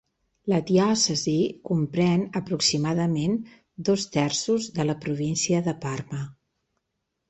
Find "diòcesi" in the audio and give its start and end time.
0.69-1.33